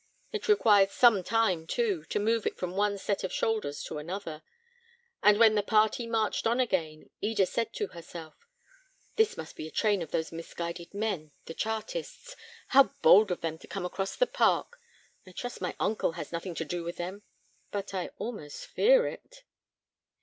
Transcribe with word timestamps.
It 0.31 0.47
required 0.47 0.89
some 0.89 1.21
time, 1.23 1.67
too, 1.67 2.05
to 2.05 2.19
move 2.19 2.47
it 2.47 2.57
from 2.57 2.71
one 2.75 2.97
set 2.97 3.23
of 3.23 3.31
shoulders 3.31 3.83
to 3.83 3.99
another; 3.99 4.41
and 5.21 5.37
when 5.37 5.53
the 5.53 5.61
party 5.61 6.07
marched 6.07 6.47
on 6.47 6.59
again, 6.59 7.11
Eda 7.21 7.45
said 7.45 7.71
to 7.73 7.89
herself, 7.89 8.33
"This 9.15 9.37
must 9.37 9.55
be 9.55 9.67
a 9.67 9.69
train 9.69 10.01
of 10.01 10.09
those 10.09 10.31
misguided 10.31 10.95
men, 10.95 11.33
the 11.45 11.53
Chartists. 11.53 12.35
How 12.69 12.85
bold 13.03 13.29
of 13.29 13.41
them 13.41 13.59
to 13.59 13.67
come 13.67 13.85
across 13.85 14.15
the 14.15 14.25
park! 14.25 14.79
I 15.27 15.33
trust 15.33 15.61
my 15.61 15.75
uncle 15.79 16.13
has 16.13 16.31
nothing 16.31 16.55
to 16.55 16.65
do 16.65 16.83
with 16.83 16.97
them; 16.97 17.21
but 17.69 17.93
I 17.93 18.09
almost 18.17 18.65
fear 18.65 19.05
it." 19.05 19.43